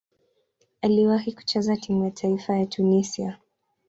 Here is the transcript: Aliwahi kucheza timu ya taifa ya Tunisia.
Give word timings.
Aliwahi 0.81 1.31
kucheza 1.31 1.77
timu 1.77 2.03
ya 2.05 2.11
taifa 2.11 2.57
ya 2.59 2.65
Tunisia. 2.65 3.37